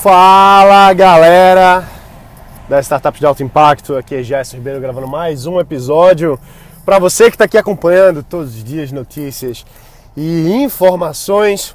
Fala 0.00 0.92
galera 0.92 1.84
da 2.68 2.78
Startup 2.80 3.18
de 3.18 3.26
Alto 3.26 3.42
Impacto, 3.42 3.96
aqui 3.96 4.14
é 4.14 4.22
Gerson 4.22 4.58
Ribeiro 4.58 4.80
gravando 4.80 5.08
mais 5.08 5.44
um 5.44 5.58
episódio 5.58 6.38
para 6.84 7.00
você 7.00 7.24
que 7.24 7.34
está 7.34 7.46
aqui 7.46 7.58
acompanhando 7.58 8.22
todos 8.22 8.54
os 8.54 8.62
dias 8.62 8.92
notícias 8.92 9.66
e 10.16 10.52
informações 10.52 11.74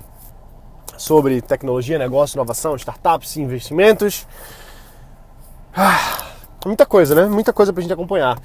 sobre 0.97 1.41
tecnologia, 1.41 1.99
negócio, 1.99 2.38
inovação, 2.38 2.78
startups, 2.78 3.36
investimentos. 3.36 4.25
Ah, 5.75 6.23
muita 6.65 6.85
coisa, 6.85 7.13
né? 7.13 7.25
Muita 7.25 7.51
coisa 7.51 7.73
para 7.73 7.81
a 7.81 7.83
gente 7.83 7.93
acompanhar. 7.93 8.37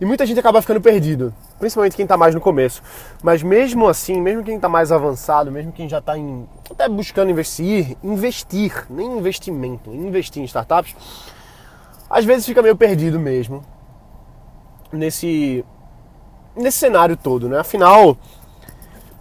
E 0.00 0.04
muita 0.06 0.24
gente 0.24 0.40
acaba 0.40 0.62
ficando 0.62 0.80
perdido, 0.80 1.34
principalmente 1.58 1.94
quem 1.94 2.04
está 2.04 2.16
mais 2.16 2.34
no 2.34 2.40
começo. 2.40 2.82
Mas 3.22 3.42
mesmo 3.42 3.86
assim, 3.86 4.18
mesmo 4.18 4.42
quem 4.42 4.56
está 4.56 4.66
mais 4.66 4.90
avançado, 4.90 5.52
mesmo 5.52 5.72
quem 5.72 5.86
já 5.88 5.98
está 5.98 6.14
até 6.70 6.88
buscando 6.88 7.30
investir, 7.30 7.98
investir, 8.02 8.86
nem 8.88 9.18
investimento, 9.18 9.94
investir 9.94 10.42
em 10.42 10.46
startups, 10.46 10.96
às 12.08 12.24
vezes 12.24 12.46
fica 12.46 12.62
meio 12.62 12.74
perdido 12.74 13.20
mesmo 13.20 13.62
nesse 14.90 15.64
nesse 16.56 16.78
cenário 16.78 17.16
todo, 17.16 17.48
né? 17.48 17.58
Afinal, 17.58 18.16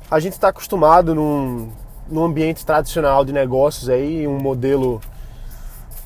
a 0.09 0.19
gente 0.19 0.33
está 0.33 0.47
acostumado 0.47 1.13
num, 1.13 1.69
num 2.07 2.23
ambiente 2.23 2.65
tradicional 2.65 3.23
de 3.25 3.33
negócios 3.33 3.89
aí, 3.89 4.25
um 4.25 4.39
modelo, 4.39 5.01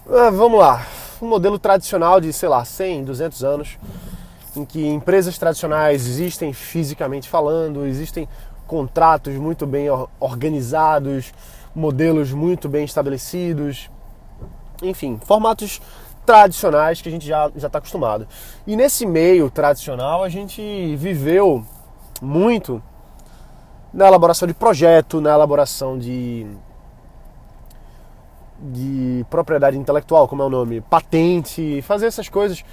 ah, 0.09 0.31
vamos 0.31 0.59
lá, 0.59 0.85
um 1.21 1.27
modelo 1.27 1.57
tradicional 1.57 2.19
de, 2.19 2.33
sei 2.33 2.49
lá, 2.49 2.65
100, 2.65 3.05
200 3.05 3.43
anos 3.43 3.77
em 4.55 4.65
que 4.65 4.85
empresas 4.85 5.37
tradicionais 5.37 6.07
existem 6.07 6.53
fisicamente 6.53 7.27
falando, 7.27 7.85
existem 7.85 8.27
contratos 8.67 9.33
muito 9.35 9.65
bem 9.65 9.87
organizados, 10.19 11.33
modelos 11.75 12.31
muito 12.31 12.69
bem 12.69 12.85
estabelecidos, 12.85 13.89
enfim, 14.81 15.19
formatos 15.25 15.81
tradicionais 16.25 17.01
que 17.01 17.09
a 17.09 17.11
gente 17.11 17.25
já 17.25 17.51
está 17.55 17.77
acostumado. 17.77 18.27
E 18.65 18.75
nesse 18.75 19.05
meio 19.05 19.49
tradicional 19.49 20.23
a 20.23 20.29
gente 20.29 20.95
viveu 20.95 21.65
muito 22.21 22.81
na 23.93 24.07
elaboração 24.07 24.47
de 24.47 24.53
projeto, 24.53 25.19
na 25.19 25.33
elaboração 25.33 25.97
de 25.97 26.47
de 28.71 29.25
propriedade 29.29 29.77
intelectual, 29.77 30.25
como 30.25 30.41
é 30.41 30.45
o 30.45 30.49
nome, 30.49 30.79
patente, 30.79 31.81
fazer 31.81 32.05
essas 32.05 32.29
coisas 32.29 32.63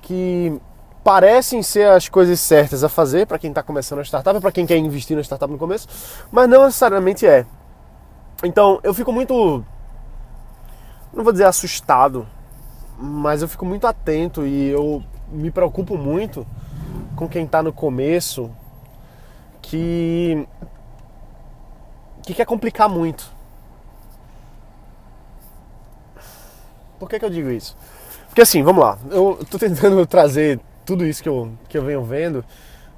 que 0.00 0.58
parecem 1.04 1.62
ser 1.62 1.86
as 1.90 2.08
coisas 2.08 2.40
certas 2.40 2.82
a 2.82 2.88
fazer 2.88 3.26
para 3.26 3.38
quem 3.38 3.50
está 3.50 3.62
começando 3.62 3.98
a 3.98 4.02
startup, 4.02 4.40
para 4.40 4.50
quem 4.50 4.64
quer 4.64 4.78
investir 4.78 5.14
na 5.14 5.22
startup 5.22 5.52
no 5.52 5.58
começo, 5.58 5.86
mas 6.32 6.48
não 6.48 6.64
necessariamente 6.64 7.26
é. 7.26 7.44
Então 8.42 8.80
eu 8.82 8.94
fico 8.94 9.12
muito, 9.12 9.62
não 11.12 11.22
vou 11.22 11.32
dizer 11.32 11.44
assustado, 11.44 12.26
mas 12.98 13.42
eu 13.42 13.48
fico 13.48 13.66
muito 13.66 13.86
atento 13.86 14.46
e 14.46 14.70
eu 14.70 15.04
me 15.30 15.50
preocupo 15.50 15.98
muito 15.98 16.46
com 17.14 17.28
quem 17.28 17.44
está 17.44 17.62
no 17.62 17.72
começo 17.72 18.50
que 19.60 20.48
que 22.22 22.32
quer 22.32 22.46
complicar 22.46 22.88
muito. 22.88 23.30
Por 26.98 27.10
que, 27.10 27.18
que 27.18 27.24
eu 27.26 27.30
digo 27.30 27.50
isso? 27.50 27.76
Porque 28.28 28.40
assim, 28.40 28.62
vamos 28.62 28.82
lá, 28.82 28.98
eu 29.10 29.38
estou 29.42 29.60
tentando 29.60 30.06
trazer 30.08 30.58
tudo 30.84 31.06
isso 31.06 31.22
que 31.22 31.28
eu, 31.28 31.50
que 31.68 31.78
eu 31.78 31.84
venho 31.84 32.02
vendo, 32.02 32.44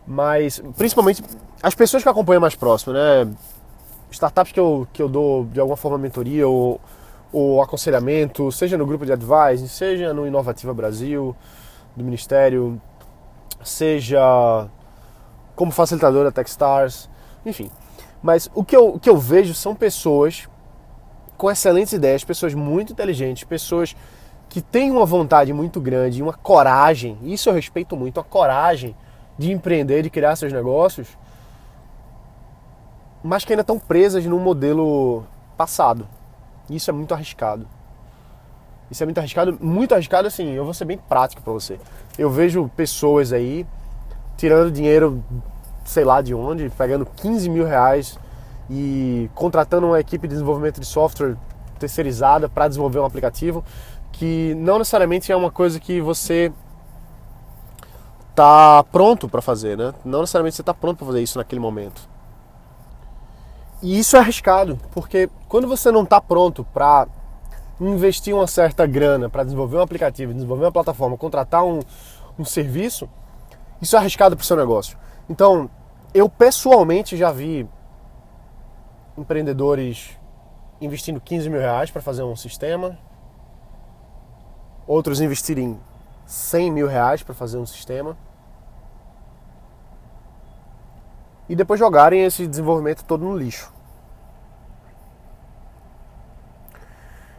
mas 0.06 0.62
principalmente 0.76 1.22
as 1.62 1.74
pessoas 1.74 2.02
que 2.02 2.08
acompanham 2.08 2.40
mais 2.40 2.54
próximo, 2.54 2.92
né? 2.92 3.28
Startups 4.10 4.52
que 4.52 4.60
eu, 4.60 4.86
que 4.92 5.02
eu 5.02 5.08
dou 5.08 5.44
de 5.46 5.60
alguma 5.60 5.76
forma 5.76 5.98
mentoria 5.98 6.46
ou, 6.46 6.80
ou 7.32 7.60
aconselhamento, 7.62 8.50
seja 8.52 8.78
no 8.78 8.86
grupo 8.86 9.04
de 9.04 9.12
advising, 9.12 9.66
seja 9.66 10.14
no 10.14 10.26
Inovativa 10.26 10.72
Brasil, 10.72 11.34
do 11.96 12.04
Ministério, 12.04 12.80
seja 13.64 14.68
como 15.54 15.72
facilitador 15.72 16.24
da 16.24 16.30
Techstars, 16.30 17.08
enfim. 17.44 17.70
Mas 18.22 18.50
o 18.54 18.64
que 18.64 18.76
eu, 18.76 18.88
o 18.88 19.00
que 19.00 19.08
eu 19.08 19.16
vejo 19.16 19.54
são 19.54 19.74
pessoas 19.74 20.48
com 21.36 21.50
excelentes 21.50 21.92
ideias, 21.92 22.24
pessoas 22.24 22.54
muito 22.54 22.92
inteligentes, 22.92 23.44
pessoas 23.44 23.94
que 24.48 24.60
tem 24.60 24.90
uma 24.90 25.04
vontade 25.04 25.52
muito 25.52 25.80
grande, 25.80 26.22
uma 26.22 26.32
coragem, 26.32 27.18
isso 27.22 27.48
eu 27.48 27.54
respeito 27.54 27.96
muito, 27.96 28.20
a 28.20 28.24
coragem 28.24 28.96
de 29.38 29.52
empreender, 29.52 30.02
de 30.02 30.10
criar 30.10 30.36
seus 30.36 30.52
negócios, 30.52 31.08
mas 33.22 33.44
que 33.44 33.52
ainda 33.52 33.62
estão 33.62 33.78
presas 33.78 34.24
num 34.24 34.38
modelo 34.38 35.24
passado. 35.56 36.06
Isso 36.70 36.90
é 36.90 36.92
muito 36.92 37.12
arriscado. 37.12 37.66
Isso 38.90 39.02
é 39.02 39.06
muito 39.06 39.18
arriscado, 39.18 39.58
muito 39.60 39.92
arriscado 39.92 40.28
assim, 40.28 40.52
eu 40.52 40.64
vou 40.64 40.72
ser 40.72 40.84
bem 40.84 40.96
prático 40.96 41.42
para 41.42 41.52
você. 41.52 41.78
Eu 42.16 42.30
vejo 42.30 42.70
pessoas 42.76 43.32
aí 43.32 43.66
tirando 44.36 44.70
dinheiro, 44.70 45.24
sei 45.84 46.04
lá 46.04 46.22
de 46.22 46.34
onde, 46.34 46.70
pegando 46.70 47.04
15 47.04 47.48
mil 47.48 47.66
reais 47.66 48.18
e 48.70 49.28
contratando 49.34 49.86
uma 49.88 49.98
equipe 49.98 50.26
de 50.28 50.34
desenvolvimento 50.34 50.80
de 50.80 50.86
software 50.86 51.36
terceirizada 51.78 52.48
para 52.48 52.68
desenvolver 52.68 53.00
um 53.00 53.04
aplicativo 53.04 53.64
que 54.18 54.54
não 54.54 54.78
necessariamente 54.78 55.30
é 55.30 55.36
uma 55.36 55.50
coisa 55.50 55.78
que 55.78 56.00
você 56.00 56.50
tá 58.34 58.82
pronto 58.90 59.28
para 59.28 59.42
fazer, 59.42 59.76
né? 59.76 59.94
Não 60.04 60.20
necessariamente 60.20 60.56
você 60.56 60.62
está 60.62 60.74
pronto 60.74 60.98
para 60.98 61.06
fazer 61.06 61.22
isso 61.22 61.38
naquele 61.38 61.60
momento. 61.60 62.08
E 63.82 63.98
isso 63.98 64.16
é 64.16 64.20
arriscado, 64.20 64.78
porque 64.92 65.28
quando 65.48 65.68
você 65.68 65.90
não 65.90 66.02
está 66.02 66.20
pronto 66.20 66.64
para 66.72 67.06
investir 67.78 68.34
uma 68.34 68.46
certa 68.46 68.86
grana 68.86 69.28
para 69.28 69.44
desenvolver 69.44 69.76
um 69.76 69.82
aplicativo, 69.82 70.32
desenvolver 70.32 70.64
uma 70.64 70.72
plataforma, 70.72 71.16
contratar 71.18 71.62
um, 71.62 71.80
um 72.38 72.44
serviço, 72.44 73.08
isso 73.82 73.96
é 73.96 73.98
arriscado 73.98 74.34
para 74.34 74.42
o 74.42 74.46
seu 74.46 74.56
negócio. 74.56 74.96
Então, 75.28 75.68
eu 76.14 76.26
pessoalmente 76.26 77.18
já 77.18 77.30
vi 77.30 77.68
empreendedores 79.18 80.18
investindo 80.80 81.20
15 81.20 81.50
mil 81.50 81.60
reais 81.60 81.90
para 81.90 82.00
fazer 82.00 82.22
um 82.22 82.36
sistema, 82.36 82.98
outros 84.86 85.20
investirem 85.20 85.78
100 86.26 86.70
mil 86.70 86.86
reais 86.86 87.22
para 87.22 87.34
fazer 87.34 87.58
um 87.58 87.66
sistema 87.66 88.16
e 91.48 91.54
depois 91.54 91.78
jogarem 91.78 92.24
esse 92.24 92.46
desenvolvimento 92.46 93.04
todo 93.04 93.24
no 93.24 93.36
lixo. 93.36 93.72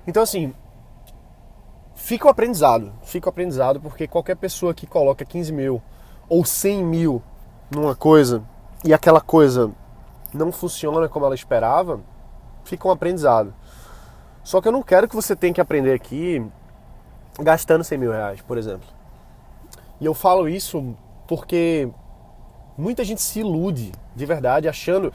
Então 0.06 0.24
assim, 0.24 0.54
fica 1.96 2.28
o 2.28 2.30
aprendizado, 2.30 2.94
fica 3.04 3.28
o 3.28 3.30
aprendizado 3.30 3.82
porque 3.82 4.08
qualquer 4.08 4.36
pessoa 4.36 4.74
que 4.74 4.88
coloca 4.88 5.26
15 5.26 5.52
mil 5.52 5.82
ou 6.30 6.46
100 6.46 6.84
mil 6.84 7.22
numa 7.70 7.96
coisa 7.96 8.44
e 8.84 8.94
aquela 8.94 9.20
coisa 9.20 9.72
não 10.34 10.52
funciona 10.52 11.10
como 11.10 11.26
ela 11.26 11.36
esperava, 11.36 12.00
fica 12.64 12.88
um 12.88 12.92
aprendizado. 12.92 13.54
Só 14.44 14.62
que 14.62 14.68
eu 14.68 14.72
não 14.72 14.82
quero 14.82 15.08
que 15.08 15.16
você 15.16 15.36
tenha 15.36 15.54
que 15.54 15.60
aprender 15.60 15.94
aqui 15.94 16.46
gastando 17.40 17.84
100 17.84 17.98
mil 17.98 18.12
reais, 18.12 18.42
por 18.42 18.58
exemplo. 18.58 18.88
E 20.00 20.06
eu 20.06 20.14
falo 20.14 20.48
isso 20.48 20.96
porque 21.28 21.90
muita 22.78 23.04
gente 23.04 23.22
se 23.22 23.40
ilude 23.40 23.92
de 24.16 24.26
verdade 24.26 24.68
achando 24.68 25.12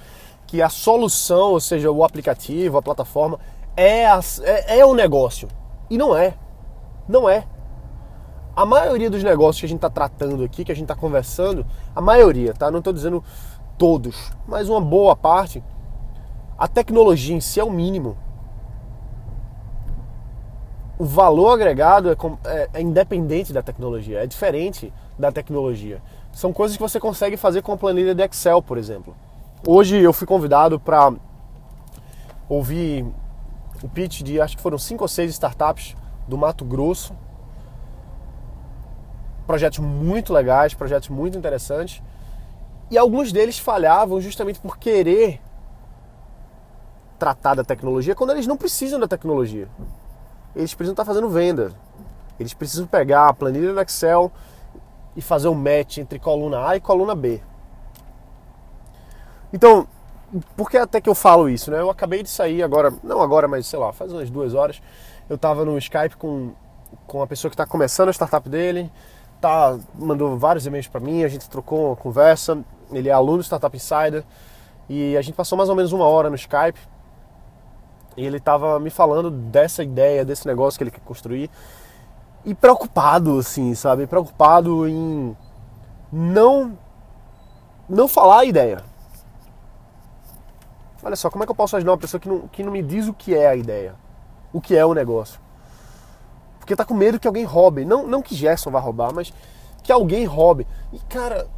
que 0.47 0.61
a 0.61 0.69
solução, 0.69 1.53
ou 1.53 1.61
seja, 1.61 1.91
o 1.91 2.05
aplicativo, 2.05 2.77
a 2.77 2.83
plataforma, 2.83 3.39
é, 3.77 4.07
a, 4.07 4.21
é, 4.43 4.79
é 4.81 4.87
o 4.87 4.95
negócio. 4.95 5.49
E 5.89 5.97
não 5.97 6.17
é. 6.17 6.35
Não 7.09 7.29
é. 7.29 7.47
A 8.55 8.67
maioria 8.67 9.09
dos 9.09 9.23
negócios 9.23 9.61
que 9.61 9.67
a 9.67 9.69
gente 9.69 9.79
está 9.79 9.89
tratando 9.89 10.45
aqui, 10.45 10.65
que 10.65 10.73
a 10.73 10.75
gente 10.75 10.85
está 10.85 10.95
conversando, 10.95 11.65
a 11.95 12.01
maioria, 12.01 12.53
tá? 12.53 12.71
Não 12.71 12.81
estou 12.81 12.93
dizendo 12.93 13.25
todos, 13.79 14.31
mas 14.47 14.69
uma 14.69 14.81
boa 14.81 15.17
parte, 15.17 15.65
a 16.59 16.69
tecnologia 16.69 17.35
em 17.35 17.41
si 17.41 17.59
é 17.59 17.65
o 17.65 17.71
mínimo 17.71 18.17
o 20.99 21.05
valor 21.05 21.51
agregado 21.51 22.11
é, 22.11 22.17
é, 22.45 22.69
é, 22.75 22.81
independente 22.81 23.53
da 23.53 23.63
tecnologia, 23.63 24.23
é 24.23 24.27
diferente 24.27 24.93
da 25.19 25.33
tecnologia. 25.33 26.03
São 26.33 26.53
coisas 26.53 26.77
que 26.77 26.83
você 26.83 27.01
consegue 27.01 27.37
fazer 27.37 27.63
com 27.63 27.73
a 27.73 27.77
planilha 27.77 28.15
de 28.15 28.23
Excel, 28.23 28.63
por 28.63 28.79
exemplo. 28.79 29.15
Hoje 29.67 29.99
eu 29.99 30.13
fui 30.13 30.27
convidado 30.27 30.79
para 30.79 31.13
ouvir 32.49 33.07
o 33.83 33.89
pitch 33.89 34.23
de 34.23 34.41
acho 34.41 34.57
que 34.57 34.63
foram 34.63 34.79
cinco 34.79 35.05
ou 35.05 35.09
seis 35.09 35.31
startups 35.33 35.97
do 36.27 36.37
Mato 36.37 36.65
Grosso. 36.65 37.15
Projetos 39.47 39.79
muito 39.79 40.33
legais, 40.33 40.75
projetos 40.75 41.09
muito 41.09 41.37
interessantes. 41.37 42.03
E 42.91 42.99
alguns 42.99 43.33
deles 43.33 43.59
falhavam 43.59 44.21
justamente 44.21 44.61
por 44.61 44.79
querer 44.79 45.41
tratar 47.19 47.55
da 47.55 47.65
tecnologia 47.65 48.15
quando 48.15 48.31
eles 48.31 48.47
não 48.47 48.57
precisam 48.57 48.99
da 48.99 49.07
tecnologia 49.07 49.69
eles 50.55 50.75
precisam 50.75 50.93
estar 50.93 51.05
fazendo 51.05 51.29
venda. 51.29 51.73
Eles 52.39 52.55
precisam 52.55 52.87
pegar 52.87 53.29
a 53.29 53.35
planilha 53.35 53.73
do 53.73 53.81
Excel 53.81 54.33
e 55.17 55.23
fazer 55.23 55.49
um 55.49 55.55
match 55.55 55.99
entre 55.99 56.19
coluna 56.19 56.67
A 56.69 56.77
e 56.77 56.81
coluna 56.81 57.15
B. 57.15 57.41
Então, 59.53 59.87
por 60.57 60.71
que 60.71 60.79
até 60.79 61.01
que 61.01 61.09
eu 61.09 61.15
falo 61.15 61.49
isso, 61.49 61.71
né? 61.71 61.81
Eu 61.81 61.91
acabei 61.91 62.23
de 62.23 62.31
sair 62.31 62.63
agora, 62.63 62.93
não 63.03 63.21
agora, 63.21 63.47
mas 63.47 63.67
sei 63.67 63.79
lá, 63.79 63.93
faz 63.93 64.13
umas 64.13 64.31
duas 64.31 64.55
horas. 64.55 64.81
Eu 65.29 65.37
tava 65.37 65.65
no 65.65 65.77
Skype 65.79 66.17
com, 66.17 66.53
com 67.07 67.19
uma 67.19 67.27
pessoa 67.27 67.51
que 67.51 67.55
está 67.55 67.67
começando 67.67 68.09
a 68.09 68.13
startup 68.13 68.49
dele, 68.49 68.91
tá, 69.41 69.79
mandou 69.95 70.39
vários 70.39 70.65
e-mails 70.67 70.89
para 70.89 71.01
mim, 71.01 71.23
a 71.23 71.29
gente 71.29 71.49
trocou 71.51 71.89
uma 71.89 71.97
conversa. 71.97 72.65
Ele 72.91 73.09
é 73.09 73.13
aluno 73.13 73.39
do 73.39 73.45
Startup 73.45 73.75
Insider 73.75 74.25
e 74.89 75.17
a 75.17 75.23
gente 75.23 75.35
passou 75.35 75.57
mais 75.57 75.71
ou 75.71 75.77
menos 75.77 75.93
uma 75.93 76.07
hora 76.07 76.29
no 76.29 76.37
Skype. 76.37 76.79
E 78.17 78.25
ele 78.25 78.39
tava 78.39 78.79
me 78.79 78.91
falando 78.91 79.31
dessa 79.31 79.83
ideia, 79.83 80.25
desse 80.25 80.47
negócio 80.47 80.79
que 80.79 80.85
ele 80.85 80.91
quer 80.91 81.01
construir. 81.01 81.51
E 82.45 82.55
preocupado, 82.55 83.39
assim, 83.39 83.75
sabe? 83.75 84.07
Preocupado 84.07 84.89
em 84.89 85.37
não 86.11 86.77
não 87.89 88.09
falar 88.09 88.41
a 88.41 88.45
ideia. 88.45 88.83
Olha 91.03 91.17
só, 91.17 91.29
como 91.29 91.43
é 91.43 91.47
que 91.47 91.51
eu 91.51 91.57
posso 91.57 91.77
ajudar 91.77 91.93
uma 91.93 91.99
pessoa 91.99 92.21
que 92.21 92.29
não, 92.29 92.49
que 92.49 92.63
não 92.63 92.71
me 92.73 92.83
diz 92.83 93.09
o 93.09 93.13
que 93.13 93.35
é 93.35 93.49
a 93.49 93.57
ideia? 93.57 93.95
O 94.53 94.61
que 94.61 94.77
é 94.77 94.85
o 94.87 94.95
negócio? 94.95 95.41
Porque 96.59 96.77
tá 96.77 96.85
com 96.85 96.95
medo 96.95 97.19
que 97.19 97.27
alguém 97.27 97.45
roube. 97.45 97.85
Não, 97.85 98.07
não 98.07 98.23
que 98.23 98.37
Gerson 98.37 98.71
vá 98.71 98.79
roubar, 98.79 99.13
mas 99.13 99.33
que 99.83 99.91
alguém 99.91 100.25
roube. 100.25 100.67
E, 100.93 100.99
cara, 101.01 101.49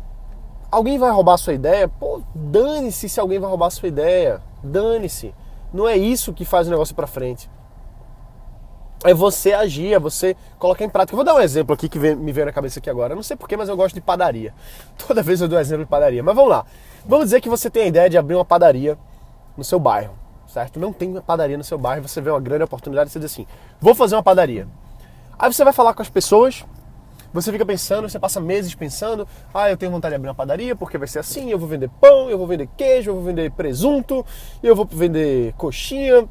alguém 0.71 0.99
vai 0.99 1.11
roubar 1.11 1.35
a 1.35 1.39
sua 1.39 1.53
ideia? 1.53 1.87
Pô, 1.87 2.23
dane-se 2.35 3.09
se 3.09 3.21
alguém 3.21 3.39
vai 3.39 3.51
roubar 3.51 3.67
a 3.67 3.71
sua 3.71 3.89
ideia. 3.89 4.41
Dane-se. 4.63 5.35
Não 5.75 5.89
é 5.89 5.97
isso 5.97 6.33
que 6.33 6.45
faz 6.45 6.69
o 6.69 6.71
negócio 6.71 6.95
para 6.95 7.05
frente. 7.05 7.51
É 9.05 9.13
você 9.13 9.53
agir, 9.53 9.93
é 9.93 9.99
você 9.99 10.37
colocar 10.57 10.85
em 10.85 10.89
prática. 10.89 11.15
Eu 11.15 11.17
vou 11.17 11.25
dar 11.25 11.35
um 11.35 11.41
exemplo 11.41 11.75
aqui 11.75 11.89
que 11.89 11.99
me 11.99 12.31
veio 12.31 12.47
na 12.47 12.53
cabeça 12.53 12.79
aqui 12.79 12.89
agora. 12.89 13.13
Eu 13.13 13.17
não 13.17 13.25
sei 13.25 13.37
porquê, 13.37 13.57
mas 13.57 13.69
eu 13.69 13.77
gosto 13.77 13.97
de 13.97 14.01
padaria. 14.01 14.55
Toda 14.97 15.21
vez 15.21 15.41
eu 15.41 15.49
dou 15.49 15.59
exemplo 15.59 15.85
de 15.85 15.91
padaria. 15.91 16.23
Mas 16.23 16.33
vamos 16.33 16.49
lá. 16.49 16.65
Vamos 17.05 17.25
dizer 17.27 17.41
que 17.41 17.49
você 17.49 17.69
tem 17.69 17.83
a 17.83 17.87
ideia 17.87 18.09
de 18.09 18.17
abrir 18.17 18.37
uma 18.37 18.45
padaria 18.45 18.97
no 19.57 19.65
seu 19.65 19.81
bairro, 19.81 20.15
certo? 20.47 20.79
Não 20.79 20.93
tem 20.93 21.11
uma 21.11 21.21
padaria 21.21 21.59
no 21.59 21.65
seu 21.65 21.77
bairro, 21.77 22.07
você 22.07 22.21
vê 22.21 22.31
uma 22.31 22.41
grande 22.41 22.63
oportunidade 22.63 23.11
e 23.11 23.13
você 23.13 23.19
diz 23.19 23.33
assim: 23.33 23.45
vou 23.81 23.97
fazer 23.97 24.15
uma 24.15 24.23
padaria. 24.23 24.69
Aí 25.37 25.53
você 25.53 25.65
vai 25.65 25.73
falar 25.73 25.93
com 25.93 26.03
as 26.03 26.09
pessoas, 26.09 26.65
você 27.35 27.51
fica 27.51 27.67
pensando, 27.67 28.09
você 28.09 28.19
passa 28.19 28.41
meses 28.41 28.73
pensando, 28.77 29.27
ah, 29.53 29.69
eu 29.69 29.77
tenho 29.77 29.91
vontade 29.91 30.13
de 30.13 30.17
abrir 30.17 30.29
uma 30.29 30.35
padaria 30.35 30.77
porque 30.77 30.97
vai 30.97 31.09
ser 31.09 31.19
assim, 31.19 31.51
eu 31.51 31.59
vou 31.59 31.69
vender 31.69 31.91
pão, 32.01 32.31
eu 32.31 32.39
vou 32.39 32.47
vender 32.47 32.69
queijo, 32.77 33.11
eu 33.11 33.15
vou 33.17 33.25
vender 33.25 33.51
presunto, 33.51 34.25
eu 34.63 34.77
vou 34.77 34.87
vender 34.87 35.53
coxinha. 35.55 36.29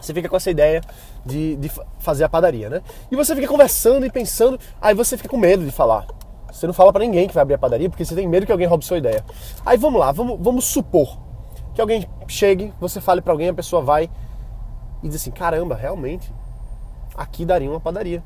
Você 0.00 0.14
fica 0.14 0.28
com 0.28 0.36
essa 0.36 0.50
ideia 0.50 0.80
de, 1.26 1.56
de 1.56 1.70
fazer 1.98 2.22
a 2.22 2.28
padaria, 2.28 2.70
né? 2.70 2.82
E 3.10 3.16
você 3.16 3.34
fica 3.34 3.48
conversando 3.48 4.06
e 4.06 4.10
pensando, 4.10 4.58
aí 4.80 4.94
você 4.94 5.16
fica 5.16 5.28
com 5.28 5.36
medo 5.36 5.64
de 5.64 5.72
falar. 5.72 6.06
Você 6.52 6.66
não 6.68 6.74
fala 6.74 6.92
para 6.92 7.04
ninguém 7.04 7.26
que 7.26 7.34
vai 7.34 7.42
abrir 7.42 7.54
a 7.54 7.58
padaria 7.58 7.90
porque 7.90 8.04
você 8.04 8.14
tem 8.14 8.28
medo 8.28 8.46
que 8.46 8.52
alguém 8.52 8.68
roube 8.68 8.84
sua 8.84 8.98
ideia. 8.98 9.24
Aí 9.66 9.76
vamos 9.76 9.98
lá, 9.98 10.12
vamos, 10.12 10.38
vamos 10.40 10.64
supor 10.66 11.18
que 11.74 11.80
alguém 11.80 12.06
chegue, 12.28 12.72
você 12.78 13.00
fale 13.00 13.20
para 13.20 13.32
alguém, 13.32 13.48
a 13.48 13.54
pessoa 13.54 13.82
vai 13.82 14.08
e 15.02 15.08
diz 15.08 15.16
assim: 15.16 15.32
caramba, 15.32 15.74
realmente, 15.74 16.32
aqui 17.16 17.44
daria 17.44 17.68
uma 17.68 17.80
padaria. 17.80 18.22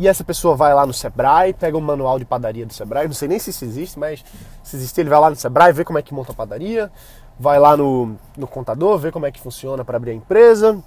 E 0.00 0.08
essa 0.08 0.24
pessoa 0.24 0.56
vai 0.56 0.72
lá 0.72 0.86
no 0.86 0.94
Sebrae, 0.94 1.52
pega 1.52 1.76
o 1.76 1.80
manual 1.80 2.18
de 2.18 2.24
padaria 2.24 2.64
do 2.64 2.72
Sebrae, 2.72 3.06
não 3.06 3.12
sei 3.12 3.28
nem 3.28 3.38
se 3.38 3.50
isso 3.50 3.66
existe, 3.66 3.98
mas 3.98 4.24
se 4.62 4.76
existir, 4.76 5.02
ele 5.02 5.10
vai 5.10 5.20
lá 5.20 5.28
no 5.28 5.36
Sebrae, 5.36 5.74
vê 5.74 5.84
como 5.84 5.98
é 5.98 6.02
que 6.02 6.14
monta 6.14 6.32
a 6.32 6.34
padaria, 6.34 6.90
vai 7.38 7.58
lá 7.58 7.76
no, 7.76 8.16
no 8.34 8.46
contador, 8.46 8.96
vê 8.96 9.12
como 9.12 9.26
é 9.26 9.30
que 9.30 9.38
funciona 9.38 9.84
para 9.84 9.98
abrir 9.98 10.12
a 10.12 10.14
empresa, 10.14 10.82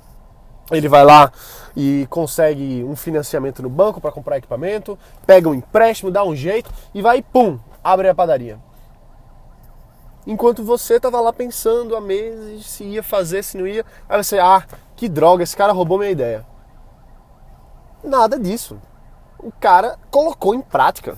ele 0.72 0.90
vai 0.90 1.06
lá 1.06 1.32
e 1.78 2.08
consegue 2.10 2.84
um 2.84 2.96
financiamento 2.96 3.62
no 3.62 3.70
banco 3.70 4.02
para 4.02 4.12
comprar 4.12 4.40
equipamento, 4.40 4.98
pega 5.28 5.48
um 5.48 5.54
empréstimo, 5.54 6.10
dá 6.10 6.24
um 6.24 6.36
jeito 6.36 6.72
e 6.92 7.00
vai, 7.00 7.22
pum, 7.22 7.60
abre 7.84 8.10
a 8.10 8.16
padaria. 8.16 8.58
Enquanto 10.26 10.64
você 10.64 10.96
estava 10.96 11.22
lá 11.22 11.32
pensando 11.32 11.96
há 11.96 12.02
meses 12.02 12.66
se 12.66 12.84
ia 12.84 13.04
fazer, 13.04 13.44
se 13.44 13.60
não 13.60 13.68
ia, 13.68 13.86
aí 14.10 14.24
você, 14.24 14.40
ah, 14.40 14.66
que 14.96 15.08
droga, 15.08 15.44
esse 15.44 15.56
cara 15.56 15.72
roubou 15.72 16.00
minha 16.00 16.10
ideia. 16.10 16.44
Nada 18.04 18.40
disso. 18.40 18.82
O 19.44 19.52
cara 19.52 20.00
colocou 20.10 20.56
em 20.56 20.62
prática. 20.62 21.18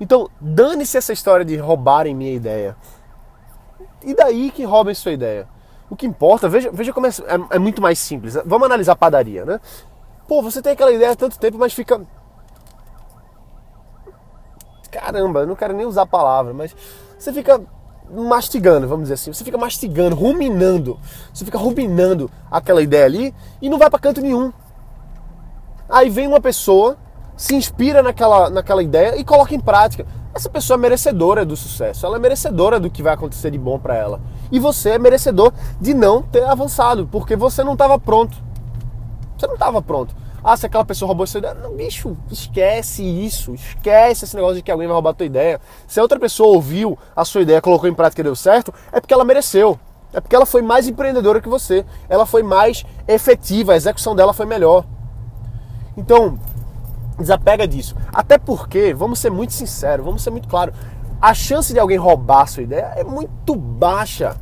Então, 0.00 0.28
dane-se 0.40 0.98
essa 0.98 1.12
história 1.12 1.44
de 1.44 1.56
roubarem 1.56 2.14
minha 2.14 2.32
ideia. 2.32 2.76
E 4.02 4.14
daí 4.14 4.50
que 4.50 4.64
roubem 4.64 4.94
sua 4.94 5.12
ideia? 5.12 5.48
O 5.88 5.96
que 5.96 6.06
importa, 6.06 6.48
veja, 6.48 6.70
veja 6.72 6.92
como 6.92 7.06
é, 7.06 7.10
é, 7.10 7.56
é 7.56 7.58
muito 7.58 7.80
mais 7.80 7.98
simples. 7.98 8.34
Vamos 8.44 8.66
analisar 8.66 8.92
a 8.92 8.96
padaria, 8.96 9.44
né? 9.44 9.60
Pô, 10.26 10.42
você 10.42 10.60
tem 10.60 10.72
aquela 10.72 10.92
ideia 10.92 11.12
há 11.12 11.16
tanto 11.16 11.38
tempo, 11.38 11.58
mas 11.58 11.72
fica. 11.72 12.00
Caramba, 14.90 15.40
eu 15.40 15.46
não 15.46 15.56
quero 15.56 15.74
nem 15.74 15.86
usar 15.86 16.02
a 16.02 16.06
palavra, 16.06 16.52
mas 16.52 16.74
você 17.18 17.32
fica 17.32 17.60
mastigando, 18.10 18.88
vamos 18.88 19.04
dizer 19.04 19.14
assim. 19.14 19.32
Você 19.32 19.44
fica 19.44 19.58
mastigando, 19.58 20.16
ruminando. 20.16 20.98
Você 21.32 21.44
fica 21.44 21.58
ruminando 21.58 22.30
aquela 22.50 22.82
ideia 22.82 23.04
ali 23.04 23.34
e 23.60 23.68
não 23.68 23.78
vai 23.78 23.90
para 23.90 23.98
canto 23.98 24.20
nenhum. 24.20 24.52
Aí 25.88 26.08
vem 26.08 26.26
uma 26.26 26.40
pessoa, 26.40 26.96
se 27.36 27.54
inspira 27.54 28.02
naquela, 28.02 28.50
naquela 28.50 28.82
ideia 28.82 29.16
e 29.16 29.24
coloca 29.24 29.54
em 29.54 29.60
prática. 29.60 30.06
Essa 30.34 30.50
pessoa 30.50 30.76
é 30.76 30.80
merecedora 30.80 31.44
do 31.44 31.56
sucesso, 31.56 32.04
ela 32.04 32.16
é 32.16 32.18
merecedora 32.18 32.80
do 32.80 32.90
que 32.90 33.02
vai 33.02 33.14
acontecer 33.14 33.50
de 33.50 33.58
bom 33.58 33.78
para 33.78 33.94
ela. 33.94 34.20
E 34.50 34.58
você 34.58 34.90
é 34.90 34.98
merecedor 34.98 35.52
de 35.80 35.94
não 35.94 36.22
ter 36.22 36.44
avançado, 36.44 37.08
porque 37.10 37.36
você 37.36 37.62
não 37.62 37.74
estava 37.74 37.98
pronto. 37.98 38.36
Você 39.38 39.46
não 39.46 39.54
estava 39.54 39.80
pronto. 39.80 40.14
Ah, 40.42 40.56
se 40.58 40.66
aquela 40.66 40.84
pessoa 40.84 41.06
roubou 41.06 41.26
sua 41.26 41.38
ideia. 41.38 41.54
Não, 41.54 41.74
bicho, 41.74 42.14
esquece 42.30 43.02
isso. 43.02 43.54
Esquece 43.54 44.26
esse 44.26 44.36
negócio 44.36 44.56
de 44.56 44.62
que 44.62 44.70
alguém 44.70 44.86
vai 44.86 44.94
roubar 44.94 45.10
a 45.10 45.14
tua 45.14 45.24
ideia. 45.24 45.58
Se 45.86 45.98
a 45.98 46.02
outra 46.02 46.20
pessoa 46.20 46.54
ouviu 46.54 46.98
a 47.16 47.24
sua 47.24 47.40
ideia, 47.40 47.62
colocou 47.62 47.88
em 47.88 47.94
prática 47.94 48.20
e 48.20 48.24
deu 48.24 48.36
certo, 48.36 48.72
é 48.92 49.00
porque 49.00 49.14
ela 49.14 49.24
mereceu. 49.24 49.78
É 50.12 50.20
porque 50.20 50.36
ela 50.36 50.44
foi 50.44 50.60
mais 50.60 50.86
empreendedora 50.86 51.40
que 51.40 51.48
você. 51.48 51.86
Ela 52.10 52.26
foi 52.26 52.42
mais 52.42 52.84
efetiva, 53.08 53.72
a 53.72 53.76
execução 53.76 54.14
dela 54.14 54.34
foi 54.34 54.44
melhor. 54.44 54.84
Então, 55.96 56.38
desapega 57.18 57.66
disso. 57.66 57.96
Até 58.12 58.38
porque, 58.38 58.92
vamos 58.94 59.18
ser 59.18 59.30
muito 59.30 59.52
sinceros, 59.52 60.04
vamos 60.04 60.22
ser 60.22 60.30
muito 60.30 60.48
claros, 60.48 60.74
a 61.20 61.32
chance 61.32 61.72
de 61.72 61.78
alguém 61.78 61.96
roubar 61.96 62.42
a 62.42 62.46
sua 62.46 62.62
ideia 62.62 62.92
é 62.96 63.04
muito 63.04 63.54
baixa. 63.54 64.36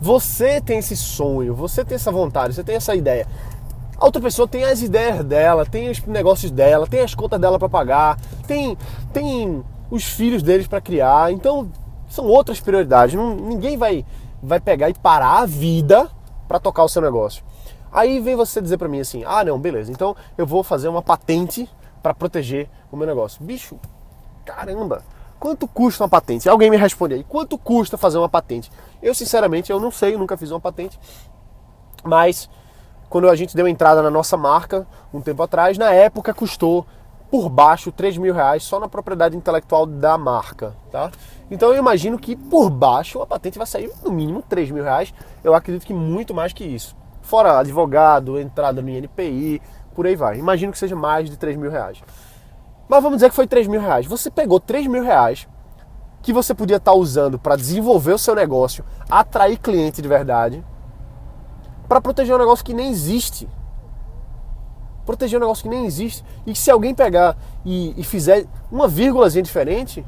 Você 0.00 0.60
tem 0.60 0.78
esse 0.78 0.96
sonho, 0.96 1.54
você 1.54 1.84
tem 1.84 1.96
essa 1.96 2.12
vontade, 2.12 2.54
você 2.54 2.62
tem 2.62 2.76
essa 2.76 2.94
ideia. 2.94 3.26
A 3.96 4.04
outra 4.04 4.22
pessoa 4.22 4.46
tem 4.46 4.64
as 4.64 4.80
ideias 4.80 5.24
dela, 5.24 5.66
tem 5.66 5.90
os 5.90 6.00
negócios 6.04 6.50
dela, 6.52 6.86
tem 6.86 7.00
as 7.00 7.14
contas 7.14 7.40
dela 7.40 7.58
para 7.58 7.68
pagar, 7.68 8.18
tem, 8.46 8.76
tem 9.12 9.64
os 9.90 10.04
filhos 10.04 10.42
deles 10.42 10.68
para 10.68 10.80
criar. 10.80 11.32
Então, 11.32 11.68
são 12.08 12.26
outras 12.26 12.60
prioridades. 12.60 13.14
Não, 13.14 13.34
ninguém 13.34 13.76
vai, 13.76 14.04
vai 14.42 14.60
pegar 14.60 14.88
e 14.88 14.94
parar 14.94 15.40
a 15.40 15.46
vida 15.46 16.08
para 16.46 16.60
tocar 16.60 16.84
o 16.84 16.88
seu 16.88 17.02
negócio. 17.02 17.42
Aí 17.90 18.20
vem 18.20 18.36
você 18.36 18.60
dizer 18.60 18.76
para 18.76 18.88
mim 18.88 19.00
assim: 19.00 19.24
ah, 19.26 19.44
não, 19.44 19.58
beleza, 19.58 19.90
então 19.90 20.14
eu 20.36 20.46
vou 20.46 20.62
fazer 20.62 20.88
uma 20.88 21.02
patente 21.02 21.68
para 22.02 22.14
proteger 22.14 22.68
o 22.90 22.96
meu 22.96 23.06
negócio. 23.06 23.42
Bicho, 23.44 23.78
caramba, 24.44 25.02
quanto 25.38 25.66
custa 25.66 26.04
uma 26.04 26.08
patente? 26.08 26.48
Alguém 26.48 26.70
me 26.70 26.76
responde 26.76 27.14
aí: 27.14 27.24
quanto 27.24 27.58
custa 27.58 27.96
fazer 27.96 28.18
uma 28.18 28.28
patente? 28.28 28.70
Eu, 29.02 29.14
sinceramente, 29.14 29.70
eu 29.70 29.80
não 29.80 29.90
sei, 29.90 30.14
eu 30.14 30.18
nunca 30.18 30.36
fiz 30.36 30.50
uma 30.50 30.60
patente, 30.60 30.98
mas 32.04 32.48
quando 33.08 33.28
a 33.28 33.36
gente 33.36 33.56
deu 33.56 33.66
entrada 33.66 34.02
na 34.02 34.10
nossa 34.10 34.36
marca 34.36 34.86
um 35.12 35.20
tempo 35.20 35.42
atrás, 35.42 35.78
na 35.78 35.92
época 35.92 36.34
custou 36.34 36.86
por 37.30 37.48
baixo 37.48 37.92
3 37.92 38.16
mil 38.16 38.34
reais 38.34 38.62
só 38.62 38.80
na 38.80 38.88
propriedade 38.88 39.36
intelectual 39.36 39.86
da 39.86 40.16
marca, 40.16 40.74
tá? 40.90 41.10
Então 41.50 41.70
eu 41.72 41.78
imagino 41.78 42.18
que 42.18 42.34
por 42.34 42.70
baixo 42.70 43.20
a 43.20 43.26
patente 43.26 43.58
vai 43.58 43.66
sair 43.66 43.90
no 44.02 44.10
mínimo 44.10 44.42
3 44.42 44.70
mil 44.70 44.82
reais. 44.82 45.12
Eu 45.44 45.54
acredito 45.54 45.86
que 45.86 45.94
muito 45.94 46.34
mais 46.34 46.52
que 46.52 46.64
isso. 46.64 46.96
Fora 47.22 47.58
advogado, 47.58 48.38
entrada 48.38 48.80
no 48.80 48.88
INPI, 48.88 49.60
por 49.98 50.06
aí 50.06 50.14
vai. 50.14 50.38
Imagino 50.38 50.70
que 50.70 50.78
seja 50.78 50.94
mais 50.94 51.28
de 51.28 51.36
3 51.36 51.56
mil 51.56 51.72
reais. 51.72 52.00
Mas 52.88 53.02
vamos 53.02 53.16
dizer 53.16 53.30
que 53.30 53.34
foi 53.34 53.48
3 53.48 53.66
mil 53.66 53.80
reais. 53.80 54.06
Você 54.06 54.30
pegou 54.30 54.60
3 54.60 54.86
mil 54.86 55.02
reais 55.02 55.48
que 56.22 56.32
você 56.32 56.54
podia 56.54 56.76
estar 56.76 56.92
usando 56.92 57.36
para 57.36 57.56
desenvolver 57.56 58.12
o 58.12 58.18
seu 58.18 58.32
negócio, 58.32 58.84
atrair 59.10 59.58
cliente 59.58 60.00
de 60.00 60.06
verdade, 60.06 60.64
para 61.88 62.00
proteger 62.00 62.32
um 62.32 62.38
negócio 62.38 62.64
que 62.64 62.72
nem 62.72 62.90
existe. 62.90 63.48
Proteger 65.04 65.40
um 65.40 65.42
negócio 65.42 65.64
que 65.64 65.68
nem 65.68 65.84
existe. 65.84 66.24
E 66.46 66.52
que 66.52 66.58
se 66.60 66.70
alguém 66.70 66.94
pegar 66.94 67.36
e, 67.64 68.00
e 68.00 68.04
fizer 68.04 68.46
uma 68.70 68.86
vírgulazinha 68.86 69.42
diferente, 69.42 70.06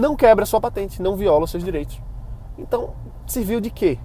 não 0.00 0.16
quebra 0.16 0.44
a 0.44 0.46
sua 0.46 0.62
patente, 0.62 1.02
não 1.02 1.14
viola 1.14 1.44
os 1.44 1.50
seus 1.50 1.62
direitos. 1.62 2.00
Então, 2.56 2.94
serviu 3.26 3.60
de 3.60 3.68
quê? 3.68 3.98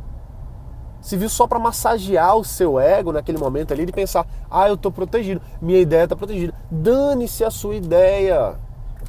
Se 1.06 1.16
viu 1.16 1.30
só 1.30 1.46
para 1.46 1.60
massagear 1.60 2.36
o 2.36 2.44
seu 2.44 2.80
ego 2.80 3.12
naquele 3.12 3.38
momento 3.38 3.72
ali 3.72 3.86
de 3.86 3.92
pensar: 3.92 4.26
ah, 4.50 4.68
eu 4.68 4.74
estou 4.74 4.92
protegido, 4.92 5.40
minha 5.62 5.80
ideia 5.80 6.06
está 6.06 6.16
protegida. 6.16 6.52
Dane-se 6.72 7.44
a 7.44 7.52
sua 7.52 7.76
ideia. 7.76 8.56